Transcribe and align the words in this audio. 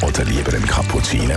oder 0.00 0.24
lieber 0.24 0.54
ein 0.54 0.66
Cappuccino? 0.66 1.34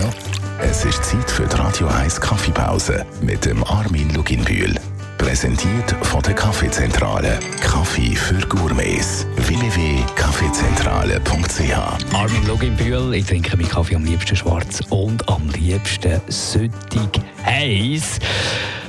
Es 0.60 0.84
ist 0.84 1.04
Zeit 1.04 1.30
für 1.30 1.46
die 1.46 1.54
Radio 1.56 1.86
1 1.88 2.20
Kaffeepause 2.20 3.04
mit 3.20 3.44
dem 3.44 3.62
Armin 3.64 4.08
Luginbühl. 4.14 4.74
Präsentiert 5.18 5.94
von 6.02 6.22
der 6.22 6.34
Kaffeezentrale. 6.34 7.38
Kaffee 7.60 8.14
für 8.16 8.38
Gourmets. 8.46 9.26
www.kaffeezentrale.ch 9.36 12.14
Armin 12.14 12.46
Luginbühl, 12.46 13.14
ich 13.14 13.26
trinke 13.26 13.56
meinen 13.56 13.68
Kaffee 13.68 13.96
am 13.96 14.04
liebsten 14.04 14.36
schwarz 14.36 14.80
und 14.88 15.28
am 15.28 15.48
liebsten 15.50 16.20
süttig 16.28 17.20
heiß. 17.44 18.18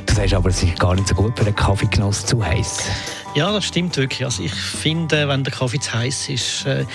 Du 0.06 0.14
sagst 0.14 0.34
aber, 0.34 0.50
es 0.50 0.64
ist 0.64 0.80
gar 0.80 0.96
nicht 0.96 1.08
so 1.08 1.16
gut 1.16 1.38
für 1.38 1.46
einen 1.46 1.56
Kaffeegenuss 1.56 2.26
zu 2.26 2.44
heiß. 2.46 2.86
Ja, 3.36 3.52
das 3.52 3.66
stimmt 3.66 3.96
wirklich. 3.98 4.24
Also 4.26 4.44
ich 4.44 4.54
finde, 4.54 5.28
wenn 5.28 5.44
der 5.44 5.54
Kaffee 5.54 5.80
zu 5.80 5.94
heiß 5.94 6.30
ist, 6.30 6.66
äh, 6.66 6.86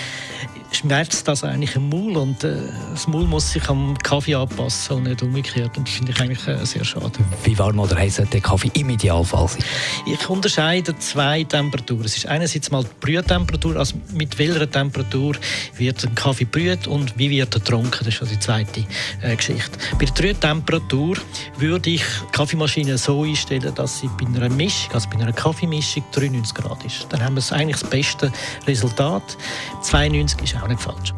schmerzt 0.75 1.27
das 1.27 1.43
eigentlich 1.43 1.75
im 1.75 1.89
Maul 1.89 2.17
und 2.17 2.43
äh, 2.43 2.55
das 2.91 3.07
Maul 3.07 3.25
muss 3.25 3.51
sich 3.51 3.67
am 3.69 3.97
Kaffee 3.97 4.35
anpassen 4.35 4.97
und 4.97 5.03
nicht 5.03 5.21
umgekehrt. 5.21 5.77
Und 5.77 5.87
das 5.87 5.95
finde 5.95 6.11
ich 6.11 6.19
eigentlich 6.19 6.47
äh, 6.47 6.65
sehr 6.65 6.83
schade. 6.83 7.11
Wie 7.43 7.57
warm 7.57 7.79
oder 7.79 7.95
heiß 7.95 8.17
sollte 8.17 8.31
der 8.31 8.41
Kaffee 8.41 8.71
im 8.73 8.89
Idealfall 8.89 9.47
sein? 9.47 9.63
Ich 10.05 10.29
unterscheide 10.29 10.97
zwei 10.99 11.43
Temperaturen. 11.43 12.05
Es 12.05 12.17
ist 12.17 12.27
einerseits 12.27 12.71
mal 12.71 12.83
die 12.83 12.89
Brühtemperatur, 12.99 13.75
also 13.75 13.95
mit 14.13 14.37
welcher 14.39 14.69
Temperatur 14.69 15.35
wird 15.77 16.03
ein 16.03 16.15
Kaffee 16.15 16.45
brüht 16.45 16.87
und 16.87 17.17
wie 17.17 17.29
wird 17.29 17.55
er 17.55 17.59
getrunken. 17.59 17.99
Das 17.99 18.07
ist 18.07 18.21
also 18.21 18.33
die 18.33 18.39
zweite 18.39 18.85
äh, 19.21 19.35
Geschichte. 19.35 19.77
Bei 19.99 20.05
der 20.05 20.13
Brühtemperatur 20.13 21.17
würde 21.57 21.89
ich 21.89 22.01
die 22.01 22.31
Kaffeemaschine 22.31 22.97
so 22.97 23.23
einstellen, 23.23 23.73
dass 23.75 23.99
sie 23.99 24.09
bei 24.19 24.25
einer 24.25 24.49
Mischung, 24.49 24.93
also 24.93 25.07
bei 25.09 25.19
einer 25.19 25.33
Kaffeemischung 25.33 26.03
93 26.11 26.53
Grad 26.55 26.83
ist. 26.83 27.07
Dann 27.09 27.23
haben 27.23 27.35
wir 27.35 27.43
eigentlich 27.55 27.79
das 27.79 27.89
beste 27.89 28.31
Resultat. 28.67 29.37
92 29.81 30.41
ist 30.41 30.62
auch 30.63 30.67
nicht 30.67 30.81
falsch. 30.81 31.13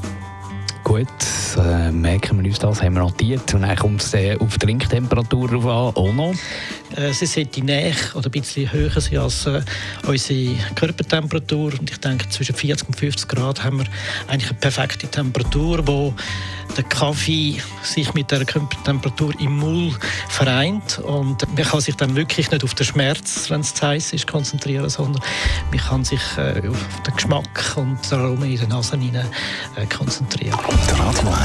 Gut, 0.84 1.08
äh, 1.58 1.92
merken 1.92 2.42
wir 2.42 2.50
uns 2.50 2.60
das, 2.60 2.82
haben 2.82 2.94
wir 2.96 3.02
notiert. 3.02 3.54
Und 3.54 3.62
dann 3.62 3.76
kommt 3.76 4.02
es 4.02 4.14
äh, 4.14 4.38
auf 4.40 4.58
die 4.58 4.66
Trinktemperatur 4.66 5.52
an, 5.54 5.96
auch 5.96 6.14
noch. 6.14 6.34
Äh, 6.96 7.12
sie 7.14 7.26
sollte 7.26 7.62
näher 7.62 7.96
oder 8.14 8.28
ein 8.28 8.32
bisschen 8.32 8.72
höher 8.72 9.02
sein 9.02 9.20
als 9.20 9.46
äh, 9.46 9.62
unsere 10.08 10.56
Körpertemperatur. 10.76 11.74
Und 11.80 11.90
ich 11.90 11.98
denke, 12.00 12.30
zwischen 12.30 12.56
40 12.56 12.88
und 12.88 12.96
50 12.96 13.28
Grad 13.28 13.64
haben 13.64 13.80
wir 13.80 13.86
eigentlich 14.28 14.50
eine 14.50 14.60
perfekte 14.60 15.08
Temperatur, 15.08 15.86
wo 15.88 16.14
der 16.78 16.84
Kaffee 16.84 17.62
sich 17.84 18.14
mit 18.14 18.32
der 18.32 18.46
Körpertemperatur 18.46 19.34
im 19.40 19.58
Maul 19.58 19.94
vereint. 20.30 21.00
Und 21.00 21.48
man 21.56 21.64
kann 21.64 21.82
sich 21.82 21.96
dann 21.96 22.16
wirklich 22.16 22.52
nicht 22.52 22.64
auf 22.64 22.74
den 22.74 22.86
Schmerz, 22.86 23.50
wenn 23.50 23.62
es 23.62 23.74
zu 23.74 23.88
heiß 23.88 24.14
ist, 24.14 24.28
konzentrieren, 24.28 24.90
sondern 24.90 25.22
man 25.72 25.80
kann 25.80 26.04
sich 26.04 26.22
äh, 26.38 26.68
auf 26.68 27.02
den 27.06 27.16
Geschmack 27.16 27.74
und 27.76 28.00
den 28.12 28.20
Aroma 28.20 28.46
in 28.46 28.58
den 28.58 28.70
Nase 28.70 28.98
hinein 28.98 29.28
äh, 29.76 29.86
konzentrieren. 29.86 30.58
Die 30.90 31.00
Radio 31.00 31.45